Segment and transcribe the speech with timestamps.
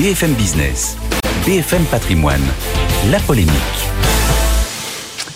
[0.00, 0.96] BFM Business,
[1.46, 2.42] BFM Patrimoine,
[3.12, 3.52] la polémique.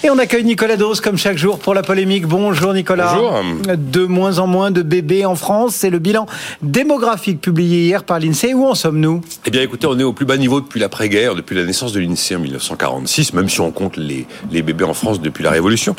[0.03, 2.27] Et on accueille Nicolas Dose comme chaque jour pour la polémique.
[2.27, 3.15] Bonjour Nicolas.
[3.15, 3.41] Bonjour.
[3.77, 6.27] De moins en moins de bébés en France, c'est le bilan
[6.61, 8.53] démographique publié hier par l'INSEE.
[8.55, 9.21] Où en sommes-nous?
[9.47, 12.01] Eh bien écoutez, on est au plus bas niveau depuis l'après-guerre, depuis la naissance de
[12.01, 15.95] l'INSEE en 1946, même si on compte les, les bébés en France depuis la Révolution.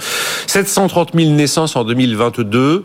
[0.48, 2.84] 730 000 naissances en 2022.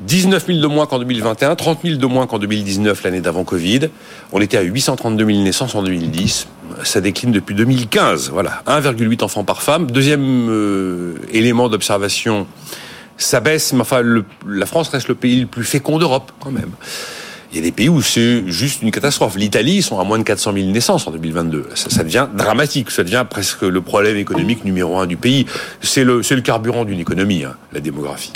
[0.00, 3.88] 19 000 de moins qu'en 2021, 30 000 de moins qu'en 2019, l'année d'avant Covid.
[4.32, 6.46] On était à 832 000 naissances en 2010.
[6.84, 8.30] Ça décline depuis 2015.
[8.30, 9.90] Voilà, 1,8 enfants par femme.
[9.90, 12.46] Deuxième euh, élément d'observation,
[13.16, 16.52] ça baisse, mais enfin, le, la France reste le pays le plus fécond d'Europe, quand
[16.52, 16.70] même.
[17.50, 19.36] Il y a des pays où c'est juste une catastrophe.
[19.36, 21.68] L'Italie, ils sont à moins de 400 000 naissances en 2022.
[21.74, 22.90] Ça, devient dramatique.
[22.90, 25.46] Ça devient presque le problème économique numéro un du pays.
[25.80, 28.32] C'est le, le carburant d'une économie, hein, la démographie.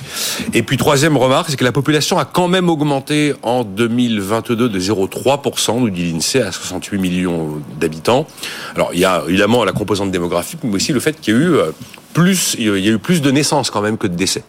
[0.55, 4.81] Et puis, troisième remarque, c'est que la population a quand même augmenté en 2022 de
[4.81, 8.27] 0,3%, nous dit l'INSEE, à 68 millions d'habitants.
[8.75, 11.41] Alors, il y a évidemment la composante démographique, mais aussi le fait qu'il y a
[11.41, 11.53] eu
[12.15, 14.43] plus, il y a eu plus de naissances quand même que de décès.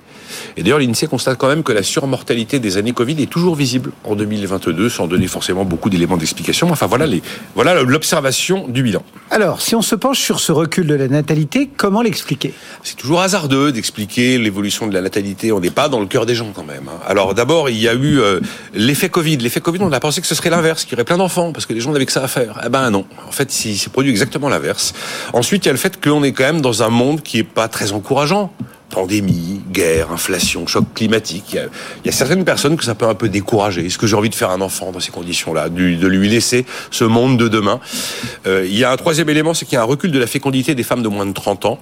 [0.58, 3.92] Et d'ailleurs, l'INSEE constate quand même que la surmortalité des années Covid est toujours visible
[4.04, 6.70] en 2022, sans donner forcément beaucoup d'éléments d'explication.
[6.72, 7.22] Enfin, voilà les,
[7.56, 9.04] voilà l'observation du bilan.
[9.32, 12.54] Alors, si on se penche sur ce recul de la natalité, comment l'expliquer?
[12.84, 15.52] C'est toujours hasardeux d'expliquer l'évolution de la natalité.
[15.52, 16.88] On n'est pas dans le cœur des gens quand même.
[16.88, 17.00] hein.
[17.08, 18.40] Alors, d'abord, il y a eu euh,
[18.74, 19.38] l'effet Covid.
[19.38, 21.66] L'effet Covid, on a pensé que ce serait l'inverse, qu'il y aurait plein d'enfants, parce
[21.66, 22.62] que les gens n'avaient que ça à faire.
[22.66, 23.06] Eh ben non.
[23.28, 24.94] En fait, il s'est produit exactement l'inverse.
[25.34, 27.44] Ensuite, il y a le fait qu'on est quand même dans un monde qui est
[27.44, 28.52] pas très encourageant
[28.94, 31.58] pandémie, guerre, inflation, choc climatique.
[32.04, 33.86] Il y, a, certaines personnes que ça peut un peu décourager.
[33.88, 37.04] Est-ce que j'ai envie de faire un enfant dans ces conditions-là, de lui laisser ce
[37.04, 37.80] monde de demain?
[38.46, 40.28] Euh, Il y a un troisième élément, c'est qu'il y a un recul de la
[40.28, 41.80] fécondité des femmes de moins de 30 ans.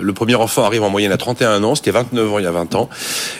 [0.00, 2.50] Le premier enfant arrive en moyenne à 31 ans, c'était 29 ans il y a
[2.50, 2.88] 20 ans.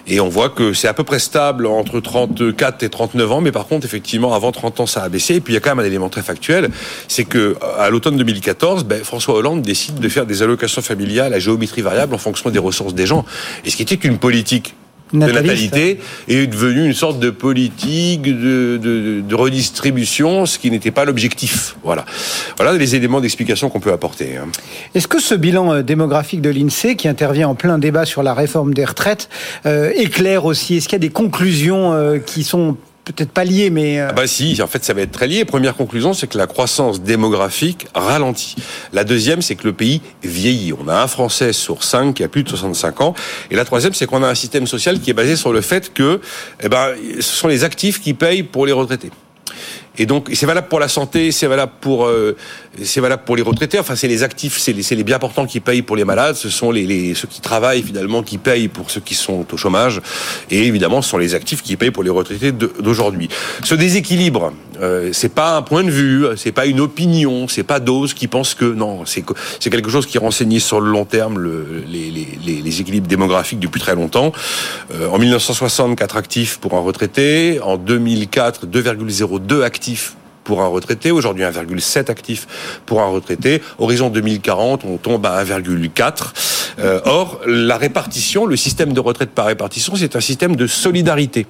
[0.07, 3.53] Et on voit que c'est à peu près stable entre 34 et 39 ans, mais
[3.53, 5.37] par contre, effectivement, avant 30 ans, ça a baissé.
[5.37, 6.71] Et puis il y a quand même un élément très factuel,
[7.09, 11.39] c'est que à l'automne 2014, ben, François Hollande décide de faire des allocations familiales à
[11.39, 13.25] géométrie variable en fonction des ressources des gens.
[13.65, 14.75] Et ce qui était une politique
[15.19, 15.43] Nataliste.
[15.45, 20.91] de natalité est devenu une sorte de politique de, de, de redistribution, ce qui n'était
[20.91, 21.77] pas l'objectif.
[21.85, 22.05] Voilà.
[22.57, 24.37] Voilà les éléments d'explication qu'on peut apporter.
[24.37, 24.47] hein.
[24.95, 28.35] Est-ce que ce bilan euh, démographique de l'INSEE, qui intervient en plein débat sur la
[28.35, 29.29] réforme des retraites,
[29.67, 30.77] euh, éclaire aussi?
[30.77, 34.01] Est-ce qu'il y a des conclusions euh, qui sont peut-être pas liées, mais...
[34.01, 35.45] Ah bah si, en fait ça va être très lié.
[35.45, 38.57] Première conclusion, c'est que la croissance démographique ralentit.
[38.93, 40.73] La deuxième, c'est que le pays vieillit.
[40.73, 43.15] On a un Français sur cinq qui a plus de 65 ans.
[43.51, 45.93] Et la troisième, c'est qu'on a un système social qui est basé sur le fait
[45.93, 46.21] que
[46.63, 49.11] eh ben, ce sont les actifs qui payent pour les retraités.
[49.97, 52.37] Et donc, c'est valable pour la santé, c'est valable pour, euh,
[52.83, 53.79] c'est valable pour les retraités.
[53.79, 56.35] Enfin, c'est les actifs, c'est les, c'est les bien portants qui payent pour les malades.
[56.35, 59.57] Ce sont les, les, ceux qui travaillent finalement qui payent pour ceux qui sont au
[59.57, 60.01] chômage.
[60.51, 63.29] Et évidemment, ce sont les actifs qui payent pour les retraités d'aujourd'hui.
[63.63, 67.79] Ce déséquilibre, euh, c'est pas un point de vue, c'est pas une opinion, c'est pas
[67.79, 69.25] Dose qui pense que non, c'est
[69.61, 72.81] c'est quelque chose qui est renseigné sur le long terme le, les, les, les, les
[72.81, 74.33] équilibres démographiques depuis très longtemps.
[74.93, 77.61] Euh, en 1960, 4 actifs pour un retraité.
[77.63, 79.84] En 2004, 2,02 actifs
[80.45, 81.11] pour un retraité.
[81.11, 82.47] Aujourd'hui, 1,7 actifs
[82.87, 83.63] pour un retraité.
[83.79, 86.33] Horizon 2040, on tombe à 1,4.
[86.79, 91.47] Euh, or, la répartition, le système de retraite par répartition, c'est un système de solidarité.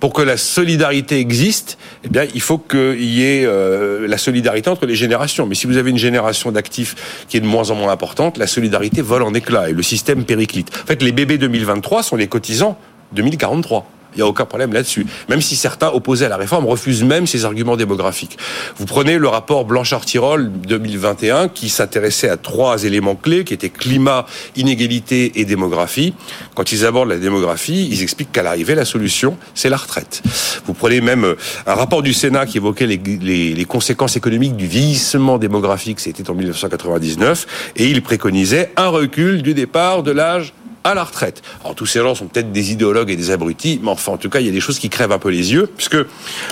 [0.00, 4.68] Pour que la solidarité existe, eh bien, il faut qu'il y ait euh, la solidarité
[4.68, 5.46] entre les générations.
[5.46, 8.46] Mais si vous avez une génération d'actifs qui est de moins en moins importante, la
[8.46, 10.70] solidarité vole en éclats et le système périclite.
[10.82, 12.78] En fait, les bébés 2023 sont les cotisants
[13.12, 13.86] 2043.
[14.16, 15.06] Il n'y a aucun problème là-dessus.
[15.28, 18.38] Même si certains opposés à la réforme refusent même ces arguments démographiques.
[18.78, 24.24] Vous prenez le rapport Blanchard-Tirol 2021 qui s'intéressait à trois éléments clés qui étaient climat,
[24.56, 26.14] inégalité et démographie.
[26.54, 30.22] Quand ils abordent la démographie, ils expliquent qu'à l'arrivée, la solution, c'est la retraite.
[30.64, 34.56] Vous prenez même euh, un rapport du Sénat qui évoquait les, les, les conséquences économiques
[34.56, 40.54] du vieillissement démographique, c'était en 1999, et il préconisait un recul du départ de l'âge
[40.90, 41.42] à la retraite.
[41.62, 44.30] Alors tous ces gens sont peut-être des idéologues et des abrutis, mais enfin en tout
[44.30, 45.96] cas il y a des choses qui crèvent un peu les yeux, puisque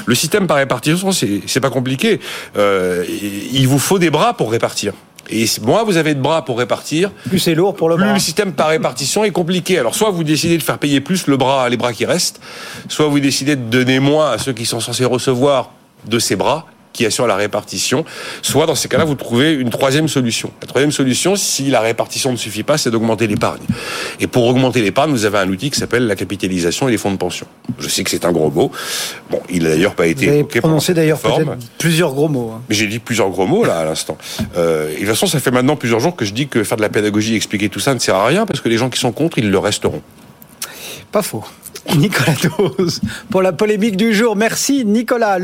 [0.06, 2.20] le système par répartition c'est pas compliqué.
[2.56, 3.04] Euh,
[3.52, 4.92] il vous faut des bras pour répartir.
[5.30, 8.12] Et moins vous avez de bras pour répartir, Plus c'est lourd pour le plus bras.
[8.12, 9.78] le système par répartition est compliqué.
[9.78, 12.40] Alors soit vous décidez de faire payer plus le bras, les bras qui restent,
[12.88, 15.70] soit vous décidez de donner moins à ceux qui sont censés recevoir
[16.06, 18.06] de ces bras qui assurent la répartition,
[18.40, 20.50] soit dans ces cas-là, vous trouvez une troisième solution.
[20.62, 23.60] La troisième solution, si la répartition ne suffit pas, c'est d'augmenter l'épargne.
[24.20, 27.10] Et pour augmenter l'épargne, vous avez un outil qui s'appelle la capitalisation et les fonds
[27.10, 27.46] de pension.
[27.78, 28.70] Je sais que c'est un gros mot.
[29.30, 31.18] Bon, il n'a d'ailleurs pas été Vous évoqué prononcé d'ailleurs
[31.78, 32.52] plusieurs gros mots.
[32.54, 32.62] hein.
[32.68, 34.16] Mais j'ai dit plusieurs gros mots là à l'instant.
[34.56, 36.76] Euh, et de toute façon, ça fait maintenant plusieurs jours que je dis que faire
[36.76, 39.00] de la pédagogie, expliquer tout ça ne sert à rien parce que les gens qui
[39.00, 40.00] sont contre, ils le resteront.
[41.10, 41.44] Pas faux.
[41.96, 43.00] Nicolas Dose
[43.30, 44.36] pour la polémique du jour.
[44.36, 45.38] Merci Nicolas.
[45.38, 45.42] Le